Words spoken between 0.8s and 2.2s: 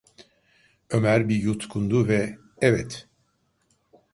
Ömer bir yutkundu